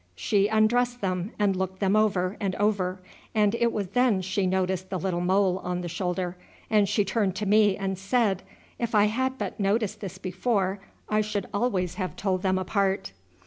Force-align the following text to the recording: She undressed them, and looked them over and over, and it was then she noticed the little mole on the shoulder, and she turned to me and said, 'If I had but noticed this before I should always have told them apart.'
She 0.15 0.47
undressed 0.47 1.01
them, 1.01 1.31
and 1.37 1.55
looked 1.55 1.79
them 1.79 1.95
over 1.95 2.35
and 2.39 2.55
over, 2.55 3.01
and 3.35 3.53
it 3.53 3.71
was 3.71 3.89
then 3.89 4.23
she 4.23 4.47
noticed 4.47 4.89
the 4.89 4.97
little 4.97 5.21
mole 5.21 5.59
on 5.59 5.81
the 5.81 5.87
shoulder, 5.87 6.37
and 6.71 6.89
she 6.89 7.05
turned 7.05 7.35
to 7.35 7.45
me 7.45 7.77
and 7.77 7.99
said, 7.99 8.41
'If 8.79 8.95
I 8.95 9.05
had 9.05 9.37
but 9.37 9.59
noticed 9.59 9.99
this 9.99 10.17
before 10.17 10.79
I 11.07 11.21
should 11.21 11.45
always 11.53 11.93
have 12.01 12.15
told 12.15 12.41
them 12.41 12.57
apart.' 12.57 13.11